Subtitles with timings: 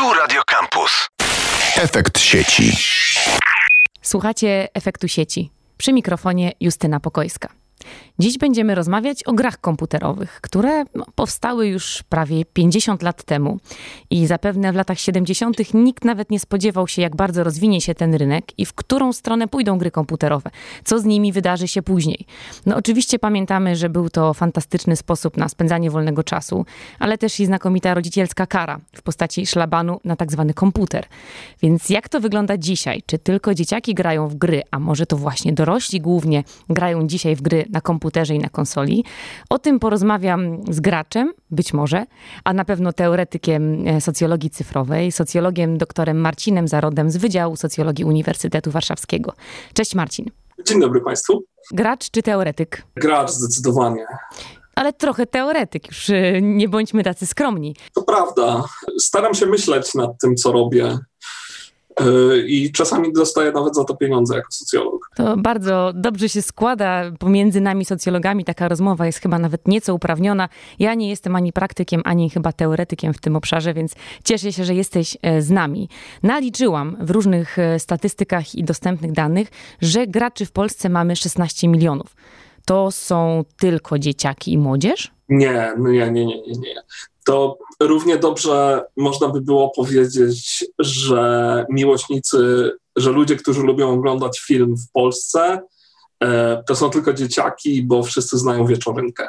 [0.00, 1.08] Tu Radio Campus.
[1.76, 2.72] Efekt sieci.
[4.02, 5.50] Słuchacie efektu sieci.
[5.76, 7.48] Przy mikrofonie Justyna Pokojska.
[8.18, 13.58] Dziś będziemy rozmawiać o grach komputerowych, które no, powstały już prawie 50 lat temu
[14.10, 15.74] i zapewne w latach 70.
[15.74, 19.48] nikt nawet nie spodziewał się, jak bardzo rozwinie się ten rynek i w którą stronę
[19.48, 20.50] pójdą gry komputerowe,
[20.84, 22.26] co z nimi wydarzy się później.
[22.66, 26.66] No oczywiście pamiętamy, że był to fantastyczny sposób na spędzanie wolnego czasu,
[26.98, 31.06] ale też i znakomita rodzicielska kara w postaci szlabanu na tak zwany komputer.
[31.62, 33.02] Więc jak to wygląda dzisiaj?
[33.06, 37.42] Czy tylko dzieciaki grają w gry, a może to właśnie dorośli głównie grają dzisiaj w
[37.42, 39.04] gry na komputerze i na konsoli.
[39.50, 42.06] O tym porozmawiam z graczem, być może,
[42.44, 48.70] a na pewno teoretykiem e, socjologii cyfrowej, socjologiem doktorem Marcinem Zarodem z Wydziału Socjologii Uniwersytetu
[48.70, 49.32] Warszawskiego.
[49.74, 50.26] Cześć Marcin.
[50.66, 51.44] Dzień dobry Państwu.
[51.72, 52.82] Gracz czy teoretyk?
[52.96, 54.06] Gracz zdecydowanie.
[54.74, 57.76] Ale trochę teoretyk, już e, nie bądźmy tacy skromni.
[57.94, 58.64] To prawda.
[58.98, 60.98] Staram się myśleć nad tym, co robię.
[62.00, 65.10] Yy, i czasami dostaję nawet za to pieniądze jako socjolog.
[65.14, 68.44] To bardzo dobrze się składa pomiędzy nami socjologami.
[68.44, 70.48] Taka rozmowa jest chyba nawet nieco uprawniona.
[70.78, 74.74] Ja nie jestem ani praktykiem, ani chyba teoretykiem w tym obszarze, więc cieszę się, że
[74.74, 75.88] jesteś e, z nami.
[76.22, 79.48] Naliczyłam w różnych e, statystykach i dostępnych danych,
[79.80, 82.16] że graczy w Polsce mamy 16 milionów.
[82.64, 85.10] To są tylko dzieciaki i młodzież?
[85.30, 86.52] Nie, nie, nie, nie, nie.
[86.52, 86.82] nie
[87.24, 94.76] to równie dobrze można by było powiedzieć, że miłośnicy, że ludzie, którzy lubią oglądać film
[94.76, 95.60] w Polsce,
[96.22, 99.28] e, to są tylko dzieciaki, bo wszyscy znają wieczorynkę.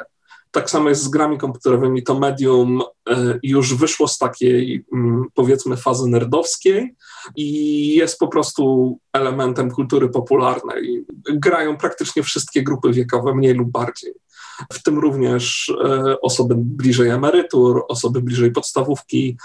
[0.50, 2.02] Tak samo jest z grami komputerowymi.
[2.02, 6.94] To medium e, już wyszło z takiej, mm, powiedzmy, fazy nerdowskiej
[7.36, 11.04] i jest po prostu elementem kultury popularnej.
[11.32, 14.12] Grają praktycznie wszystkie grupy wiekowe, mniej lub bardziej
[14.72, 19.36] w tym również e, osoby bliżej emerytur, osoby bliżej podstawówki.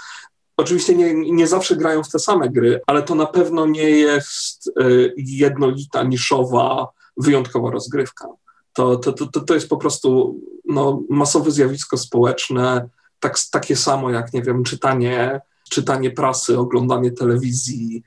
[0.56, 4.72] Oczywiście nie, nie zawsze grają w te same gry, ale to na pewno nie jest
[4.80, 4.82] e,
[5.16, 8.28] jednolita, niszowa, wyjątkowa rozgrywka.
[8.72, 12.88] To, to, to, to jest po prostu no, masowe zjawisko społeczne,
[13.20, 15.40] tak, takie samo jak, nie wiem, czytanie,
[15.70, 18.02] czytanie prasy, oglądanie telewizji,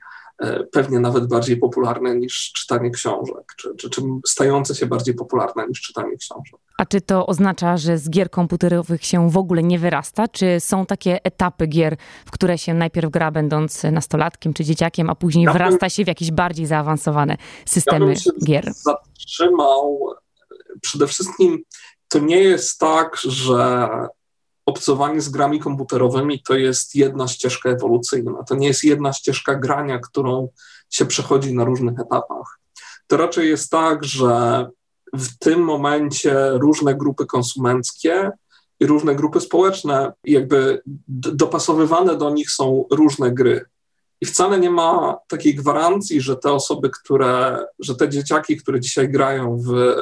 [0.72, 5.80] pewnie nawet bardziej popularne niż czytanie książek, czy, czy, czy stające się bardziej popularne niż
[5.80, 6.60] czytanie książek.
[6.78, 10.28] A czy to oznacza, że z gier komputerowych się w ogóle nie wyrasta?
[10.28, 15.14] Czy są takie etapy gier, w które się najpierw gra będąc nastolatkiem czy dzieciakiem, a
[15.14, 18.72] później ja wrasta się w jakieś bardziej zaawansowane systemy ja gier?
[18.74, 20.06] Zatrzymał
[20.80, 21.62] przede wszystkim
[22.08, 23.88] to nie jest tak, że
[24.66, 28.42] obcowanie z grami komputerowymi to jest jedna ścieżka ewolucyjna.
[28.48, 30.48] To nie jest jedna ścieżka grania, którą
[30.90, 32.58] się przechodzi na różnych etapach.
[33.06, 34.66] To raczej jest tak, że
[35.14, 38.30] w tym momencie różne grupy konsumenckie
[38.80, 43.64] i różne grupy społeczne, jakby dopasowywane do nich są różne gry.
[44.20, 49.08] I wcale nie ma takiej gwarancji, że te osoby, które, że te dzieciaki, które dzisiaj
[49.08, 49.94] grają w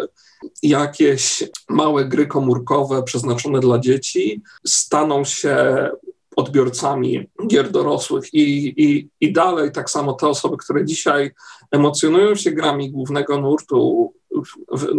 [0.63, 5.89] jakieś małe gry komórkowe przeznaczone dla dzieci, staną się
[6.37, 8.35] odbiorcami gier dorosłych.
[8.35, 11.31] I, i, i dalej tak samo te osoby, które dzisiaj
[11.71, 14.13] emocjonują się grami głównego nurtu,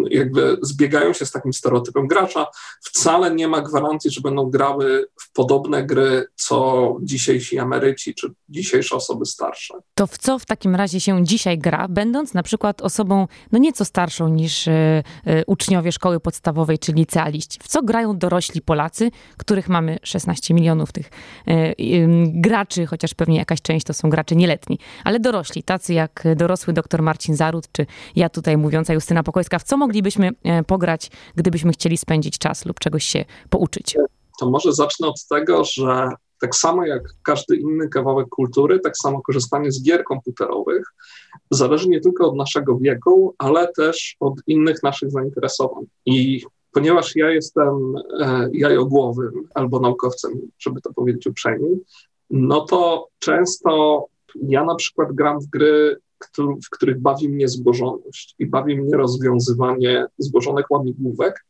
[0.09, 2.47] jakby zbiegają się z takim stereotypem gracza,
[2.81, 8.95] wcale nie ma gwarancji, że będą grały w podobne gry, co dzisiejsi emeryci czy dzisiejsze
[8.95, 9.73] osoby starsze.
[9.95, 13.85] To w co w takim razie się dzisiaj gra, będąc na przykład osobą no nieco
[13.85, 14.71] starszą niż y,
[15.27, 17.59] y, uczniowie szkoły podstawowej czy licealiści?
[17.63, 21.09] W co grają dorośli Polacy, których mamy 16 milionów tych
[21.49, 21.75] y,
[22.25, 27.01] graczy, chociaż pewnie jakaś część to są gracze nieletni, ale dorośli, tacy jak dorosły dr
[27.01, 31.97] Marcin Zarud, czy ja tutaj mówiąca Justyna Pokojska, w co moglibyśmy e, pograć, gdybyśmy chcieli
[31.97, 33.97] spędzić czas lub czegoś się pouczyć?
[34.39, 36.09] To może zacznę od tego, że
[36.41, 40.83] tak samo jak każdy inny kawałek kultury, tak samo korzystanie z gier komputerowych
[41.51, 45.83] zależy nie tylko od naszego wieku, ale też od innych naszych zainteresowań.
[46.05, 51.69] I ponieważ ja jestem e, jajogłowym albo naukowcem, żeby to powiedzieć uprzejmie,
[52.29, 54.05] no to często
[54.35, 55.97] ja na przykład gram w gry
[56.37, 61.45] w których bawi mnie złożoność i bawi mnie rozwiązywanie złożonych łamigłówek,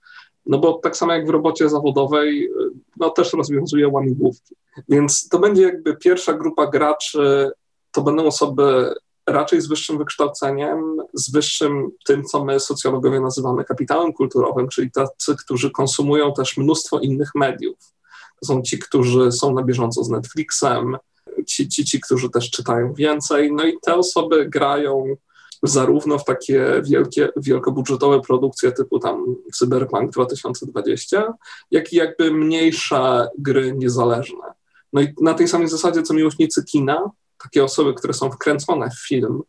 [0.46, 2.50] no bo tak samo jak w robocie zawodowej,
[2.98, 4.56] no też rozwiązuję łamigłówki.
[4.90, 7.52] Więc to będzie jakby pierwsza grupa graczy,
[7.92, 8.94] to będą osoby
[9.28, 15.36] raczej z wyższym wykształceniem, z wyższym tym, co my socjologowie nazywamy kapitałem kulturowym, czyli tacy,
[15.46, 17.78] którzy konsumują też mnóstwo innych mediów.
[18.40, 20.98] To są ci, którzy są na bieżąco z Netflixem,
[21.46, 23.52] ci, ci, ci, którzy też czytają więcej.
[23.54, 25.16] No i te osoby grają
[25.64, 31.34] zarówno w takie wielkie, wielkobudżetowe produkcje typu tam Cyberpunk 2020,
[31.72, 34.44] jak i jakby mniejsze gry niezależne.
[34.94, 37.12] No i na tej samej zasadzie, co miłośnicy kina,
[37.44, 39.42] takie osoby, które są wkręcone w film,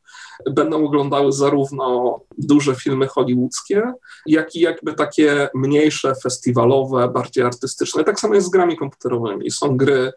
[0.50, 3.92] będą oglądały zarówno duże filmy hollywoodzkie,
[4.26, 8.04] jak i jakby takie mniejsze, festiwalowe, bardziej artystyczne.
[8.04, 9.50] Tak samo jest z grami komputerowymi.
[9.50, 10.12] Są gry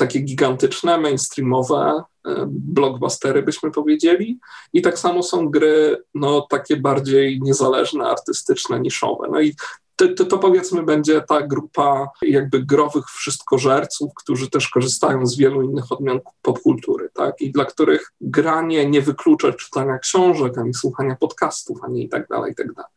[0.00, 4.38] takie gigantyczne, mainstreamowe, e, blockbustery byśmy powiedzieli
[4.72, 9.28] i tak samo są gry no, takie bardziej niezależne, artystyczne, niszowe.
[9.30, 9.54] No i
[9.96, 15.62] to, to, to, powiedzmy będzie ta grupa jakby growych wszystkożerców, którzy też korzystają z wielu
[15.62, 17.40] innych odmian popkultury, tak?
[17.40, 22.52] I dla których granie nie wyklucza czytania książek, ani słuchania podcastów, ani i tak dalej,
[22.52, 22.90] i tak dalej.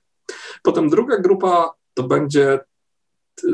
[0.64, 2.60] Potem druga grupa to będzie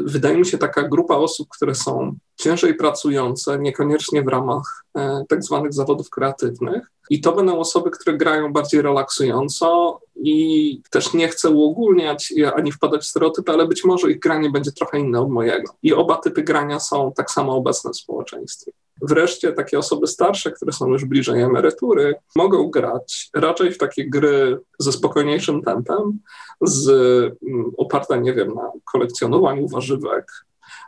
[0.06, 5.44] wydaje mi się, taka grupa osób, które są ciężej pracujące, niekoniecznie w ramach e, tak
[5.44, 6.92] zwanych zawodów kreatywnych.
[7.10, 13.02] I to będą osoby, które grają bardziej relaksująco i też nie chcę uogólniać ani wpadać
[13.02, 15.74] w stereotypy, ale być może ich granie będzie trochę inne od mojego.
[15.84, 18.72] I oba typy grania są tak samo obecne w społeczeństwie.
[19.02, 24.60] Wreszcie takie osoby starsze, które są już bliżej emerytury, mogą grać raczej w takie gry
[24.80, 26.20] ze spokojniejszym tempem,
[26.62, 30.46] z, mm, oparte, nie wiem, na kolekcjonowaniu warzywek,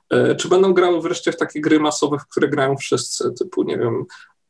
[0.09, 3.77] e, czy będą grały wreszcie w takie gry masowe, w które grają wszyscy, typu, nie
[3.77, 4.05] wiem,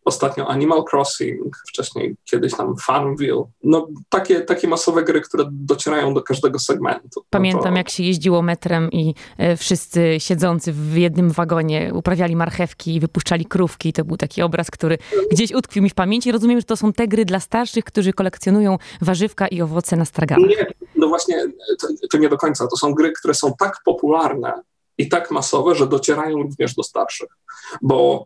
[0.05, 3.43] ostatnio Animal Crossing, wcześniej kiedyś tam Farmville.
[3.63, 7.25] No takie, takie masowe gry, które docierają do każdego segmentu.
[7.29, 7.77] Pamiętam, no to...
[7.77, 13.45] jak się jeździło metrem i e, wszyscy siedzący w jednym wagonie uprawiali marchewki i wypuszczali
[13.45, 13.93] krówki.
[13.93, 14.97] To był taki obraz, który
[15.31, 16.31] gdzieś utkwił mi w pamięci.
[16.31, 20.49] Rozumiem, że to są te gry dla starszych, którzy kolekcjonują warzywka i owoce na straganach.
[20.49, 21.45] Nie, no właśnie,
[21.81, 22.67] to, to nie do końca.
[22.67, 24.61] To są gry, które są tak popularne
[24.97, 27.29] i tak masowe, że docierają również do starszych.
[27.81, 28.25] Bo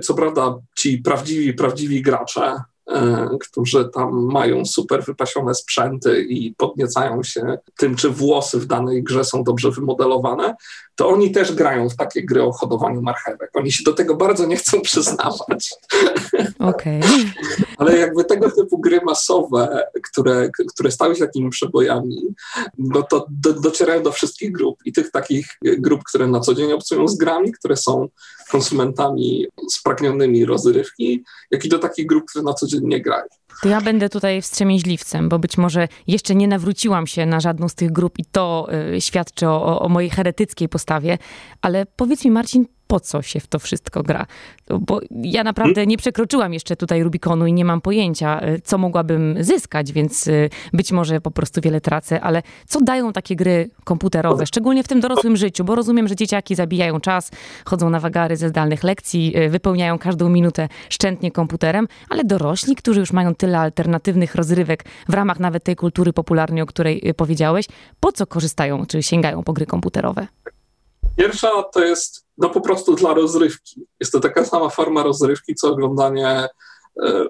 [0.00, 7.22] co prawda ci prawdziwi, prawdziwi gracze, e, którzy tam mają super wypasione sprzęty i podniecają
[7.22, 10.54] się tym, czy włosy w danej grze są dobrze wymodelowane,
[11.02, 13.50] to oni też grają w takie gry o hodowaniu marchewek.
[13.54, 15.74] Oni się do tego bardzo nie chcą przyznawać.
[16.58, 17.00] Okay.
[17.78, 22.34] Ale jakby tego typu gry masowe, które, które stały się takimi przebojami,
[22.78, 26.72] no to do, docierają do wszystkich grup i tych takich grup, które na co dzień
[26.72, 28.08] obcują z grami, które są
[28.50, 33.26] konsumentami spragnionymi rozrywki, jak i do takich grup, które na co dzień nie grają.
[33.62, 37.74] To ja będę tutaj wstrzemięźliwcem, bo być może jeszcze nie nawróciłam się na żadną z
[37.74, 41.18] tych grup i to y, świadczy o, o mojej heretyckiej postawie.
[41.62, 44.26] Ale powiedz mi, Marcin, po co się w to wszystko gra.
[44.80, 49.36] Bo ja naprawdę nie przekroczyłam jeszcze tutaj Rubikonu i nie mam pojęcia, e, co mogłabym
[49.40, 54.46] zyskać, więc e, być może po prostu wiele tracę, ale co dają takie gry komputerowe,
[54.46, 57.30] szczególnie w tym dorosłym życiu, bo rozumiem, że dzieciaki zabijają czas,
[57.64, 63.00] chodzą na wagary ze zdalnych lekcji, e, wypełniają każdą minutę szczętnie komputerem, ale dorośli, którzy
[63.00, 67.66] już mają tyle alternatywnych rozrywek w ramach nawet tej kultury popularnej, o której powiedziałeś,
[68.00, 70.26] po co korzystają czy sięgają po gry komputerowe?
[71.16, 73.86] Pierwsza to jest no po prostu dla rozrywki.
[74.00, 76.48] Jest to taka sama forma rozrywki, co oglądanie e,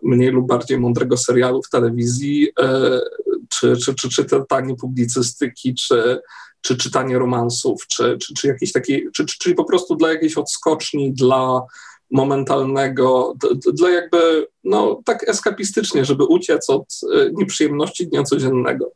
[0.02, 3.00] mniej lub bardziej mądrego serialu w telewizji, e,
[3.49, 6.20] czy, czy, czy, czy czytanie publicystyki, czy,
[6.61, 10.37] czy czytanie romansów, czy, czy, czy jakiejś takiej, czy, czy, czyli po prostu dla jakiejś
[10.37, 11.62] odskoczni, dla
[12.11, 13.35] momentalnego,
[13.75, 18.93] dla jakby, no tak eskapistycznie, żeby uciec od e, nieprzyjemności dnia codziennego.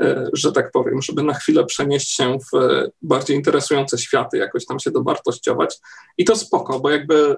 [0.00, 4.66] E, że tak powiem, żeby na chwilę przenieść się w e, bardziej interesujące światy, jakoś
[4.66, 5.78] tam się dowartościować.
[6.18, 7.36] I to spoko, bo jakby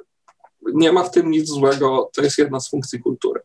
[0.74, 3.40] nie ma w tym nic złego, to jest jedna z funkcji kultury.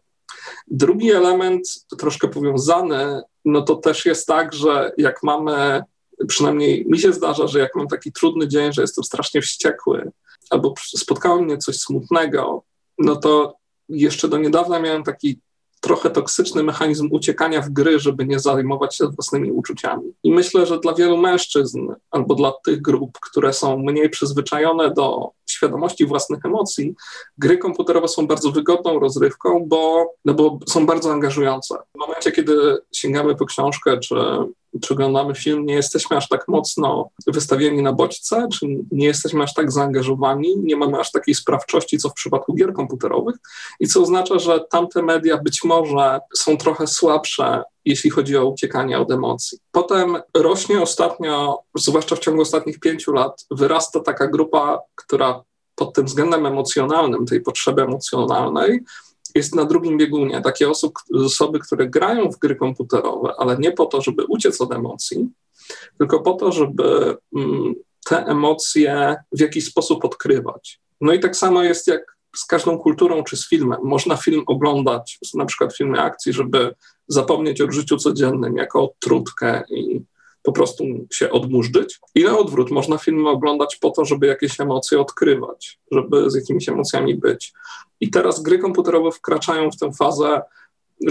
[0.68, 5.84] Drugi element, troszkę powiązany, no to też jest tak, że jak mamy,
[6.28, 10.12] przynajmniej mi się zdarza, że jak mam taki trudny dzień, że jestem strasznie wściekły,
[10.50, 12.64] albo spotkało mnie coś smutnego,
[12.98, 13.56] no to
[13.90, 15.40] jeszcze do niedawna miałem taki
[15.82, 20.14] trochę toksyczny mechanizm uciekania w gry, żeby nie zajmować się własnymi uczuciami.
[20.24, 25.32] I myślę, że dla wielu mężczyzn albo dla tych grup, które są mniej przyzwyczajone do
[25.50, 26.96] świadomości własnych emocji,
[27.38, 31.76] gry komputerowe są bardzo wygodną rozrywką, bo, no bo są bardzo angażujące.
[31.96, 34.16] W momencie, kiedy sięgamy po książkę czy
[34.82, 39.54] czy oglądamy film, nie jesteśmy aż tak mocno wystawieni na bodźce, czy nie jesteśmy aż
[39.54, 43.36] tak zaangażowani, nie mamy aż takiej sprawczości, co w przypadku gier komputerowych,
[43.80, 49.00] i co oznacza, że tamte media być może są trochę słabsze jeśli chodzi o uciekanie
[49.00, 49.58] od emocji.
[49.72, 55.44] Potem rośnie ostatnio, zwłaszcza w ciągu ostatnich pięciu lat, wyrasta taka grupa, która
[55.76, 58.80] pod tym względem emocjonalnym, tej potrzeby emocjonalnej,
[59.36, 60.42] jest na drugim biegunie.
[60.42, 60.94] Takie osób,
[61.26, 65.30] osoby, które grają w gry komputerowe, ale nie po to, żeby uciec od emocji,
[65.98, 67.74] tylko po to, żeby mm,
[68.06, 70.80] te emocje w jakiś sposób odkrywać.
[71.02, 73.80] No i tak samo jest jak z każdą kulturą czy z filmem.
[73.84, 76.76] Można film oglądać, na przykład filmy akcji, żeby
[77.08, 80.02] zapomnieć o życiu codziennym jako trudkę i
[80.44, 80.84] po prostu
[81.14, 82.00] się odmurzyć.
[82.16, 86.70] I na odwrót, można filmy oglądać po to, żeby jakieś emocje odkrywać, żeby z jakimiś
[86.70, 87.54] emocjami być.
[88.00, 90.42] I teraz gry komputerowe wkraczają w tę fazę,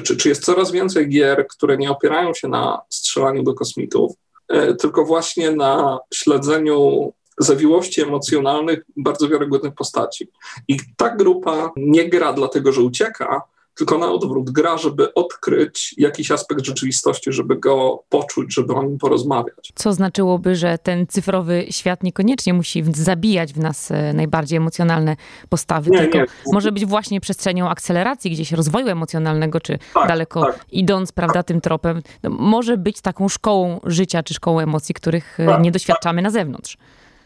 [0.03, 4.13] czy, czy jest coraz więcej gier, które nie opierają się na strzelaniu do kosmitów,
[4.49, 10.29] e, tylko właśnie na śledzeniu zawiłości emocjonalnych bardzo wiarygodnych postaci.
[10.69, 13.43] I ta grupa nie gra dlatego, że ucieka,
[13.81, 18.99] tylko na odwrót gra, żeby odkryć jakiś aspekt rzeczywistości, żeby go poczuć, żeby o nim
[18.99, 19.73] porozmawiać.
[19.75, 25.17] Co znaczyłoby, że ten cyfrowy świat niekoniecznie musi zabijać w nas e, najbardziej emocjonalne
[25.49, 26.27] postawy, nie, tylko nie.
[26.53, 30.65] może być właśnie przestrzenią akceleracji gdzieś rozwoju emocjonalnego, czy tak, daleko tak.
[30.73, 32.03] idąc, prawda, tym tropem.
[32.23, 36.31] No, może być taką szkołą życia, czy szkołą emocji, których e, tak, nie doświadczamy na
[36.31, 36.77] zewnątrz.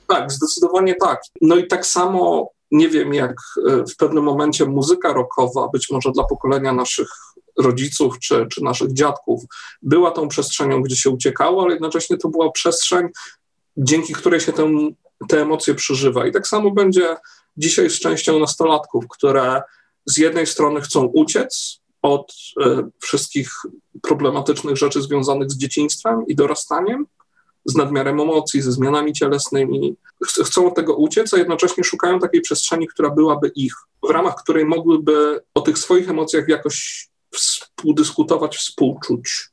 [0.06, 1.22] Tak, zdecydowanie tak.
[1.40, 3.36] No i tak samo nie wiem, jak
[3.68, 7.08] e, w pewnym momencie muzyka rockowa, być może dla pokolenia naszych
[7.58, 9.42] rodziców czy, czy naszych dziadków,
[9.82, 13.08] była tą przestrzenią, gdzie się uciekało, ale jednocześnie to była przestrzeń,
[13.76, 14.74] dzięki której się tę,
[15.28, 16.26] te emocje przeżywa.
[16.26, 17.16] I tak samo będzie
[17.56, 19.62] dzisiaj z częścią nastolatków, które
[20.06, 23.50] z jednej strony chcą uciec od e, wszystkich
[24.02, 27.06] problematycznych rzeczy związanych z dzieciństwem i dorastaniem,
[27.64, 29.96] z nadmiarem emocji, ze zmianami cielesnymi.
[30.22, 34.64] Chcą od tego uciec, a jednocześnie szukają takiej przestrzeni, która byłaby ich, w ramach której
[34.64, 39.48] mogłyby o tych swoich emocjach jakoś współdyskutować, współczuć.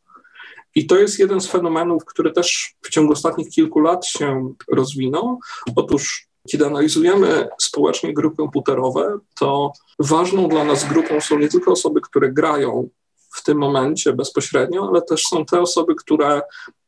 [0.75, 5.39] I to jest jeden z fenomenów, który też w ciągu ostatnich kilku lat się rozwinął.
[5.75, 12.01] Otóż, kiedy analizujemy społecznie gry komputerowe, to ważną dla nas grupą są nie tylko osoby,
[12.01, 12.89] które grają
[13.33, 16.41] w tym momencie bezpośrednio, ale też są te osoby, które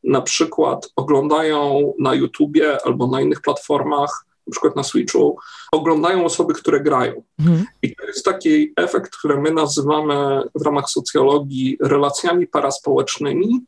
[0.03, 5.38] na przykład oglądają na YouTubie albo na innych platformach, na przykład na Switchu,
[5.72, 7.24] oglądają osoby, które grają.
[7.39, 7.65] Mhm.
[7.81, 13.60] I to jest taki efekt, który my nazywamy w ramach socjologii relacjami paraspołecznymi,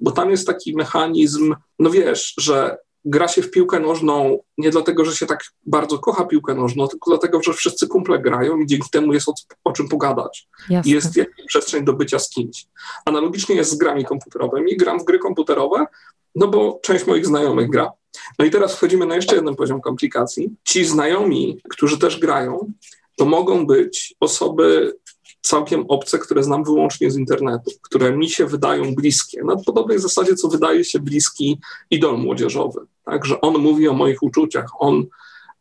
[0.00, 5.04] bo tam jest taki mechanizm, no wiesz, że gra się w piłkę nożną nie dlatego,
[5.04, 8.90] że się tak bardzo kocha piłkę nożną, tylko dlatego, że wszyscy kumple grają i dzięki
[8.90, 9.32] temu jest o,
[9.64, 10.48] o czym pogadać.
[10.70, 10.92] Jasne.
[10.92, 12.66] Jest jakaś przestrzeń do bycia z kimś.
[13.04, 14.76] Analogicznie jest z grami komputerowymi.
[14.76, 15.86] Gram w gry komputerowe,
[16.34, 17.92] no bo część moich znajomych gra.
[18.38, 20.50] No i teraz wchodzimy na jeszcze jeden poziom komplikacji.
[20.64, 22.72] Ci znajomi, którzy też grają,
[23.16, 24.96] to mogą być osoby
[25.44, 29.44] całkiem obce, które znam wyłącznie z internetu, które mi się wydają bliskie.
[29.44, 31.60] Na podobnej zasadzie, co wydaje się bliski
[31.90, 32.80] idol młodzieżowy.
[33.04, 35.06] Tak, że on mówi o moich uczuciach, on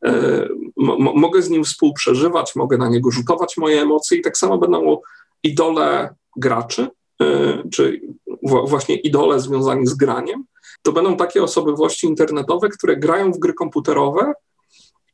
[0.05, 0.47] e,
[1.15, 4.97] mogę z nim współprzeżywać, mogę na niego rzutować moje emocje i tak samo będą
[5.43, 6.87] idole graczy,
[7.21, 8.01] e, czy
[8.67, 10.45] właśnie idole związani z graniem.
[10.81, 14.33] To będą takie osobowości internetowe, które grają w gry komputerowe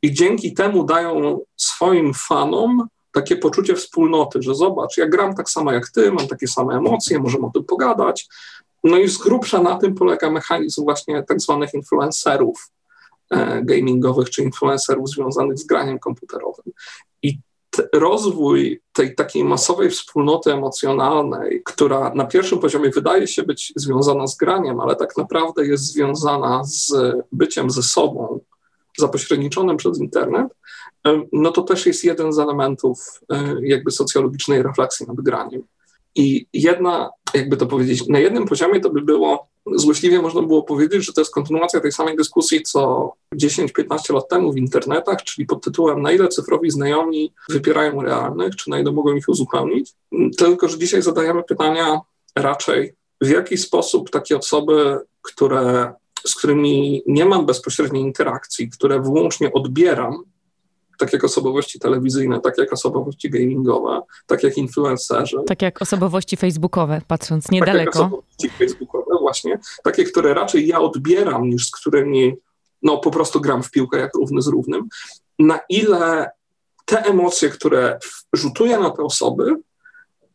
[0.02, 2.88] i dzięki temu dają swoim fanom
[3.20, 7.20] takie poczucie wspólnoty, że zobacz, ja gram tak samo jak ty, mam takie same emocje,
[7.20, 8.28] możemy o tym pogadać.
[8.84, 12.72] No i z grubsza na tym polega mechanizm właśnie tak zwanych influencerów
[13.30, 16.66] e, gamingowych czy influencerów związanych z graniem komputerowym.
[17.24, 17.40] I
[17.94, 24.38] rozwój tej takiej masowej wspólnoty emocjonalnej, która na pierwszym poziomie wydaje się być związana z
[24.38, 26.94] graniem, ale tak naprawdę jest związana z
[27.32, 28.40] byciem ze sobą,
[28.98, 30.48] zapośredniczonym przez internet,
[31.34, 35.64] no to też jest jeden z elementów e, jakby socjologicznej refleksji nad graniem.
[36.16, 41.06] I jedna, jakby to powiedzieć, na jednym poziomie to by było, złośliwie można było powiedzieć,
[41.06, 45.64] że to jest kontynuacja tej samej dyskusji, co 10-15 lat temu w internetach, czyli pod
[45.64, 49.94] tytułem na ile cyfrowi znajomi wypierają realnych, czy na ile mogą ich uzupełnić.
[50.38, 52.02] Tylko, że dzisiaj zadajemy pytania
[52.36, 55.94] raczej, w jaki sposób takie osoby, które,
[56.28, 60.24] z którymi nie mam bezpośredniej interakcji, które wyłącznie odbieram,
[61.00, 65.38] tak jak osobowości telewizyjne, tak jak osobowości gamingowe, tak jak influencerzy.
[65.48, 67.78] Tak jak osobowości facebookowe, patrząc niedaleko.
[67.78, 69.60] Tak jak osobowości facebookowe, właśnie.
[69.84, 72.36] Takie, które raczej ja odbieram, niż z którymi
[72.82, 74.88] no, po prostu gram w piłkę jak równy z równym.
[75.40, 76.32] Na ile
[76.86, 78.00] te emocje, które
[78.34, 79.56] rzutuję na te osoby,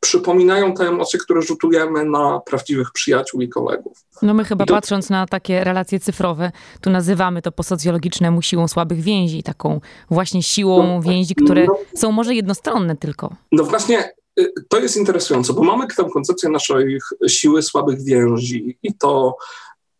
[0.04, 4.04] przypominają te emocje, które rzutujemy na prawdziwych przyjaciół i kolegów.
[4.22, 4.74] No my chyba to...
[4.74, 9.80] patrząc na takie relacje cyfrowe, tu nazywamy to po socjologicznemu siłą słabych więzi, taką
[10.10, 13.34] właśnie siłą no, więzi, które no, są może jednostronne tylko.
[13.52, 18.94] No właśnie y, to jest interesujące, bo mamy tę koncepcję naszej siły słabych więzi i
[18.94, 19.36] to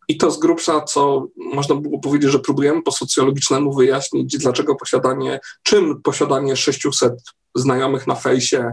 [0.08, 5.40] i to z grubsza, co można było powiedzieć, że próbujemy po socjologicznemu wyjaśnić, dlaczego posiadanie,
[5.62, 7.12] czym posiadanie 600
[7.54, 8.72] znajomych na fejsie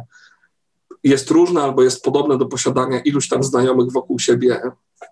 [1.03, 4.61] jest różne albo jest podobne do posiadania iluś tam znajomych wokół siebie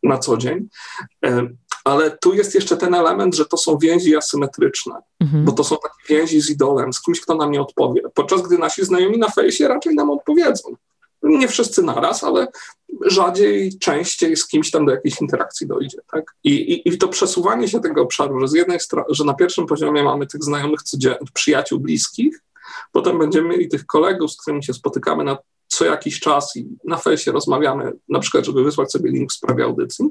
[0.04, 0.70] na co dzień.
[1.26, 1.50] E,
[1.84, 5.46] ale tu jest jeszcze ten element, że to są więzi asymetryczne, mhm.
[5.46, 8.02] bo to są takie więzi z idolem, z kimś, kto nam nie odpowie.
[8.14, 10.76] Podczas gdy nasi znajomi na fejsie raczej nam odpowiedzą.
[11.24, 12.48] Nie wszyscy naraz, ale
[13.06, 15.98] rzadziej, częściej z kimś tam do jakiejś interakcji dojdzie.
[16.12, 16.36] Tak?
[16.44, 19.66] I, i, I to przesuwanie się tego obszaru, że z jednej strony, że na pierwszym
[19.66, 20.80] poziomie mamy tych znajomych,
[21.34, 22.42] przyjaciół bliskich,
[22.92, 25.38] potem będziemy mieli tych kolegów, z którymi się spotykamy na
[25.80, 29.64] co jakiś czas i na fejsie rozmawiamy, na przykład, żeby wysłać sobie link w sprawie
[29.64, 30.06] audycji,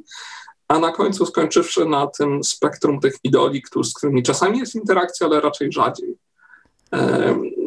[0.68, 5.40] a na końcu skończywszy na tym spektrum tych idoli, z którymi czasami jest interakcja, ale
[5.40, 6.14] raczej rzadziej.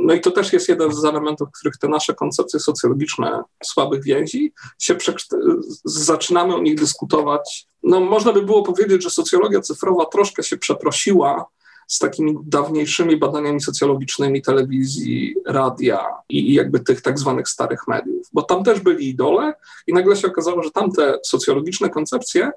[0.05, 4.03] No i to też jest jeden z elementów, w których te nasze koncepcje socjologiczne słabych
[4.03, 4.95] więzi się
[5.85, 7.67] zaczynamy o nich dyskutować.
[7.83, 11.45] No, można by było powiedzieć, że socjologia cyfrowa troszkę się przeprosiła
[11.91, 18.41] z takimi dawniejszymi badaniami socjologicznymi telewizji, radia i jakby tych tak zwanych starych mediów, bo
[18.41, 19.53] tam też byli idole
[19.87, 22.51] i nagle się okazało, że tamte socjologiczne koncepcje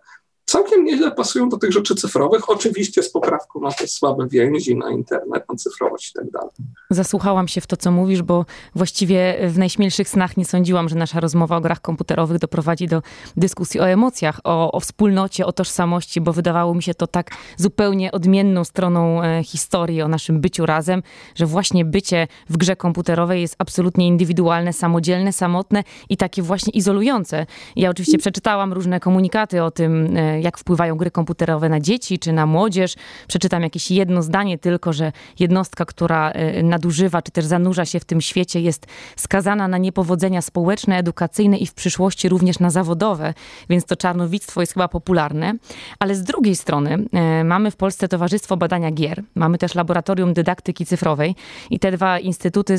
[0.45, 4.91] całkiem nieźle pasują do tych rzeczy cyfrowych, oczywiście z poprawką na te słabe więzi, na
[4.91, 6.51] internet, na cyfrowość i tak dalej.
[6.91, 11.21] Zasłuchałam się w to, co mówisz, bo właściwie w najśmielszych snach nie sądziłam, że nasza
[11.21, 13.03] rozmowa o grach komputerowych doprowadzi do
[13.37, 18.13] dyskusji o emocjach, o, o wspólnocie, o tożsamości, bo wydawało mi się to tak zupełnie
[18.13, 21.03] odmienną stroną e, historii o naszym byciu razem,
[21.35, 27.47] że właśnie bycie w grze komputerowej jest absolutnie indywidualne, samodzielne, samotne i takie właśnie izolujące.
[27.77, 32.33] Ja oczywiście przeczytałam różne komunikaty o tym, e, jak wpływają gry komputerowe na dzieci czy
[32.33, 32.95] na młodzież.
[33.29, 38.05] Przeczytam jakieś jedno zdanie tylko, że jednostka, która e, nadużywa czy też zanurza się w
[38.05, 38.87] tym świecie jest
[39.17, 43.35] skazana na niepowodzenia społeczne, edukacyjne i w przyszłości również na zawodowe,
[43.69, 45.55] więc to czarnowictwo jest chyba popularne.
[45.99, 50.87] Ale z drugiej strony e, mamy w Polsce Towarzystwo Badania Gier, mamy też Laboratorium Dydaktyki
[50.87, 51.35] Cyfrowej
[51.71, 52.79] i te dwa instytuty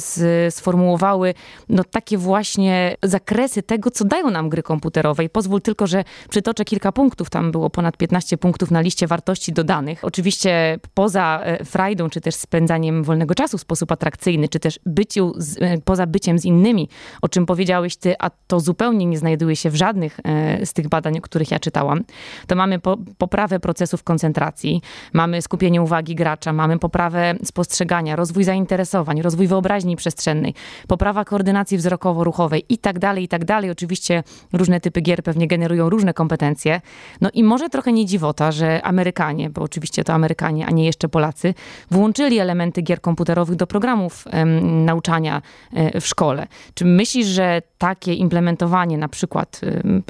[0.49, 1.33] sformułowały
[1.69, 5.23] no, takie właśnie zakresy tego, co dają nam gry komputerowe.
[5.23, 7.29] I pozwól tylko, że przytoczę kilka punktów.
[7.29, 10.03] Tam było ponad 15 punktów na liście wartości dodanych.
[10.03, 15.33] Oczywiście poza e, frajdą, czy też spędzaniem wolnego czasu w sposób atrakcyjny, czy też byciu
[15.37, 16.89] z, e, poza byciem z innymi,
[17.21, 20.89] o czym powiedziałeś ty, a to zupełnie nie znajduje się w żadnych e, z tych
[20.89, 22.03] badań, o których ja czytałam,
[22.47, 24.81] to mamy po, poprawę procesów koncentracji,
[25.13, 30.53] mamy skupienie uwagi gracza, mamy poprawę spostrzegania, rozwój zainteresowań, rozwój wyobraźni przestrzennej,
[30.87, 33.71] poprawa koordynacji wzrokowo-ruchowej i tak dalej, i tak dalej.
[33.71, 34.23] Oczywiście
[34.53, 36.81] różne typy gier pewnie generują różne kompetencje.
[37.21, 41.09] No i może trochę nie dziwota, że Amerykanie, bo oczywiście to Amerykanie, a nie jeszcze
[41.09, 41.53] Polacy,
[41.91, 45.41] włączyli elementy gier komputerowych do programów um, nauczania
[45.73, 46.47] um, w szkole.
[46.73, 49.61] Czy myślisz, że takie implementowanie na przykład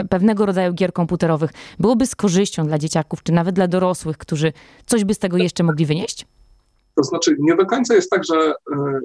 [0.10, 4.54] pewnego rodzaju gier komputerowych byłoby z korzyścią dla dzieciaków, czy nawet dla dorosłych, którzy
[4.86, 6.26] coś by z tego jeszcze mogli wynieść?
[6.96, 9.00] To znaczy, nie do końca jest tak, że e,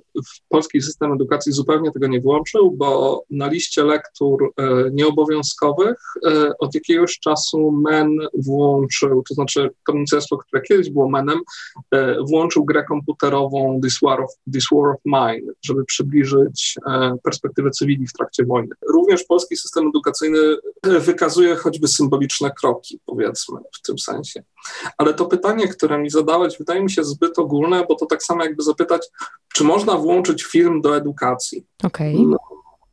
[0.48, 6.74] polski system edukacji zupełnie tego nie włączył, bo na liście lektur e, nieobowiązkowych e, od
[6.74, 11.40] jakiegoś czasu MEN włączył, to znaczy to ministerstwo, które kiedyś było MENem,
[12.28, 16.78] włączył grę komputerową This War of, This War of Mine, żeby przybliżyć
[17.22, 18.74] perspektywę cywili w trakcie wojny.
[18.88, 20.38] Również polski system edukacyjny
[20.84, 24.42] wykazuje choćby symboliczne kroki, powiedzmy, w tym sensie.
[24.98, 28.44] Ale to pytanie, które mi zadałeś, wydaje mi się zbyt ogólne, bo to tak samo
[28.44, 29.08] jakby zapytać,
[29.54, 31.66] czy można włączyć film do edukacji.
[31.84, 32.14] Okej.
[32.14, 32.26] Okay.
[32.26, 32.38] No,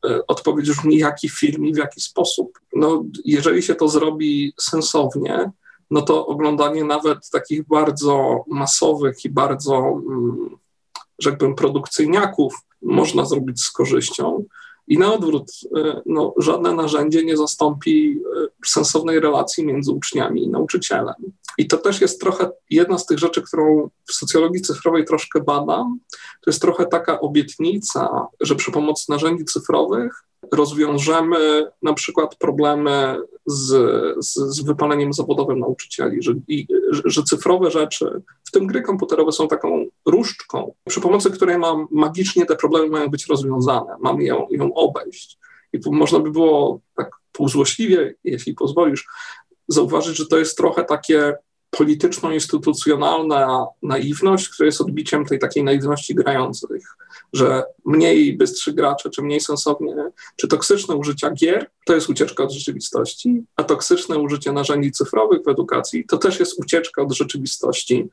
[0.10, 2.60] e, odpowiedź brzmi, jaki film i w jaki sposób.
[2.76, 5.52] No, jeżeli się to zrobi sensownie,
[5.92, 10.50] no to oglądanie nawet takich bardzo masowych i bardzo, mm,
[11.20, 14.46] rzekłbym, produkcyjniaków można zrobić z korzyścią.
[14.88, 20.50] I na odwrót, e, no, żadne narzędzie nie zastąpi e, sensownej relacji między uczniami i
[20.50, 21.16] nauczycielem.
[21.58, 26.00] I to też jest trochę jedna z tych rzeczy, którą w socjologii cyfrowej troszkę badam.
[26.42, 33.66] To jest trochę taka obietnica, że przy pomocy narzędzi cyfrowych rozwiążemy na przykład problemy z,
[34.26, 36.68] z, z wypaleniem zawodowym nauczycieli, że, i,
[37.06, 42.46] że cyfrowe rzeczy, w tym gry komputerowe, są taką różdżką, przy pomocy której mam, magicznie
[42.46, 45.38] te problemy mają być rozwiązane, mam ją, ją obejść.
[45.74, 49.08] I można by było tak półzłośliwie, jeśli pozwolisz,
[49.68, 51.36] zauważyć, że to jest trochę takie
[51.78, 56.96] polityczno-instytucjonalna naiwność, która jest odbiciem tej takiej naiwności grających,
[57.34, 59.96] że mniej bystrzy gracze, czy mniej sensownie,
[60.36, 65.48] czy toksyczne użycia gier, to jest ucieczka od rzeczywistości, a toksyczne użycie narzędzi cyfrowych w
[65.48, 68.10] edukacji to też jest ucieczka od rzeczywistości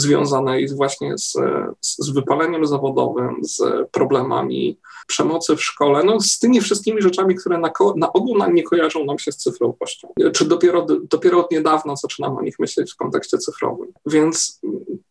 [0.00, 1.32] związanej właśnie z,
[1.80, 7.70] z wypaleniem zawodowym, z problemami przemocy w szkole, no z tymi wszystkimi rzeczami, które na,
[7.96, 10.08] na ogół nam nie kojarzą nam się z cyfrowością.
[10.34, 13.92] Czy dopiero, dopiero od niedawna zaczynamy o nich myśleć w kontekście cyfrowym.
[14.06, 14.60] Więc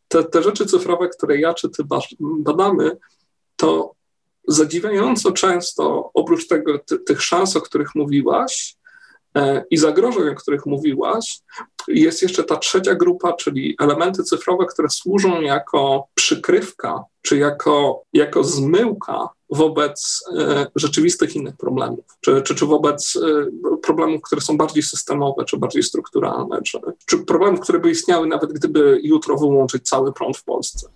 [0.08, 1.84] te, te rzeczy cyfrowe, które ja czy ty
[2.22, 2.98] badamy,
[3.56, 3.92] to
[4.48, 8.78] zadziwiająco często, oprócz tego, ty, tych szans, o których mówiłaś,
[9.72, 11.40] i zagrożeń, o których mówiłaś,
[11.88, 18.44] jest jeszcze ta trzecia grupa, czyli elementy cyfrowe, które służą jako przykrywka, czy jako, jako
[18.44, 24.84] zmyłka wobec e, rzeczywistych innych problemów, czy, czy, czy wobec e, problemów, które są bardziej
[24.84, 30.14] systemowe, czy bardziej strukturalne, czy, czy problemów, które by istniały nawet gdyby jutro wyłączyć cały
[30.14, 30.90] prąd w Polsce.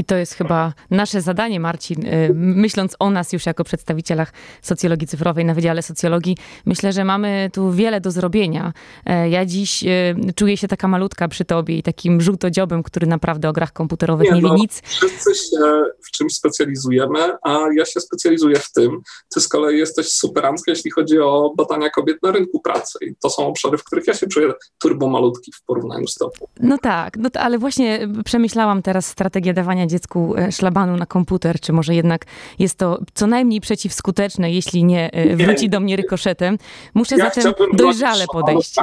[0.00, 2.06] I to jest chyba nasze zadanie, Marcin.
[2.06, 4.32] Y, myśląc o nas już jako przedstawicielach
[4.62, 8.72] socjologii cyfrowej na Wydziale Socjologii, myślę, że mamy tu wiele do zrobienia.
[9.06, 13.48] E, ja dziś y, czuję się taka malutka przy tobie i takim żółtodziobem, który naprawdę
[13.48, 14.82] o grach komputerowych nie, nie wie no, nic.
[14.84, 19.00] Wszyscy się w czymś specjalizujemy, a ja się specjalizuję w tym.
[19.34, 22.98] Ty z kolei jesteś superancka, jeśli chodzi o badania kobiet na rynku pracy.
[23.02, 26.32] I to są obszary, w których ja się czuję turbomalutki w porównaniu z tobą.
[26.60, 31.60] No tak, no to, ale właśnie przemyślałam teraz strategię dawania dziecku e, szlabanu na komputer,
[31.60, 32.24] czy może jednak
[32.58, 36.58] jest to co najmniej przeciwskuteczne, jeśli nie e, wróci do mnie rykoszetem.
[36.94, 38.74] Muszę ja zatem dojrzale podejść.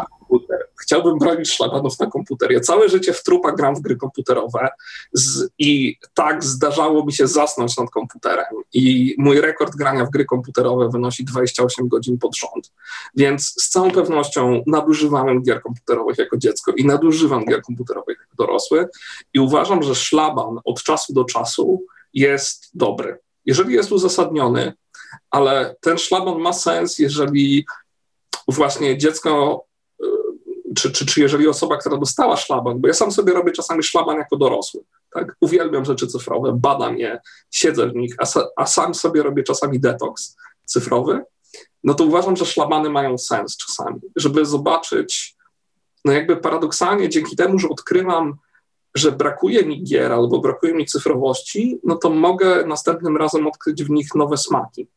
[0.81, 2.51] Chciałbym bronić szlabanów na komputer.
[2.51, 4.69] Ja całe życie w trupach gram w gry komputerowe
[5.13, 8.45] z, i tak zdarzało mi się zasnąć nad komputerem.
[8.73, 12.71] I mój rekord grania w gry komputerowe wynosi 28 godzin pod rząd.
[13.15, 18.87] Więc z całą pewnością nadużywałem gier komputerowych jako dziecko i nadużywam gier komputerowych jako dorosły.
[19.33, 21.83] I uważam, że szlaban od czasu do czasu
[22.13, 23.19] jest dobry.
[23.45, 24.73] Jeżeli jest uzasadniony,
[25.31, 27.65] ale ten szlaban ma sens, jeżeli
[28.47, 29.64] właśnie dziecko
[30.85, 34.17] czy, czy, czy jeżeli osoba, która dostała szlaban, bo ja sam sobie robię czasami szlaban
[34.17, 34.81] jako dorosły,
[35.13, 35.35] tak?
[35.41, 37.19] Uwielbiam rzeczy cyfrowe, badam je,
[37.51, 41.21] siedzę w nich, a, a sam sobie robię czasami detoks cyfrowy,
[41.83, 45.35] no to uważam, że szlabany mają sens czasami, żeby zobaczyć,
[46.05, 48.37] no jakby paradoksalnie dzięki temu, że odkrywam,
[48.95, 53.89] że brakuje mi gier albo brakuje mi cyfrowości, no to mogę następnym razem odkryć w
[53.89, 54.87] nich nowe smaki.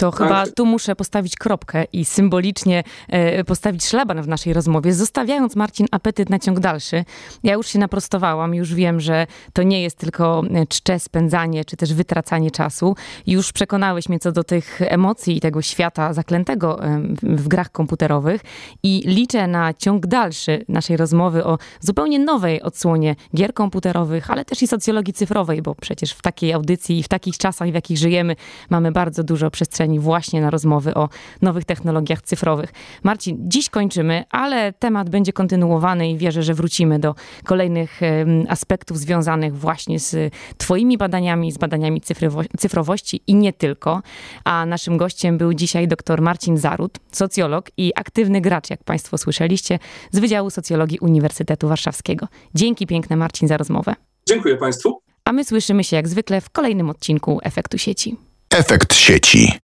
[0.00, 5.56] To chyba tu muszę postawić kropkę i symbolicznie e, postawić szlaban w naszej rozmowie, zostawiając
[5.56, 7.04] Marcin apetyt na ciąg dalszy.
[7.42, 11.76] Ja już się naprostowałam, już wiem, że to nie jest tylko e, czcze spędzanie, czy
[11.76, 12.96] też wytracanie czasu.
[13.26, 18.40] Już przekonałeś mnie co do tych emocji i tego świata zaklętego e, w grach komputerowych
[18.82, 24.62] i liczę na ciąg dalszy naszej rozmowy o zupełnie nowej odsłonie gier komputerowych, ale też
[24.62, 28.36] i socjologii cyfrowej, bo przecież w takiej audycji i w takich czasach, w jakich żyjemy,
[28.70, 31.08] mamy bardzo dużo przestrzeni przestrzeni właśnie na rozmowy o
[31.42, 32.72] nowych technologiach cyfrowych.
[33.02, 38.00] Marcin, dziś kończymy, ale temat będzie kontynuowany i wierzę, że wrócimy do kolejnych
[38.48, 44.02] aspektów związanych właśnie z Twoimi badaniami, z badaniami cyfrowo cyfrowości i nie tylko.
[44.44, 49.78] A naszym gościem był dzisiaj dr Marcin Zarut, socjolog i aktywny gracz, jak Państwo słyszeliście,
[50.12, 52.28] z Wydziału Socjologii Uniwersytetu Warszawskiego.
[52.54, 53.94] Dzięki piękne, Marcin, za rozmowę.
[54.28, 55.00] Dziękuję Państwu.
[55.24, 58.16] A my słyszymy się jak zwykle w kolejnym odcinku Efektu Sieci.
[58.50, 59.52] Efekt sieci.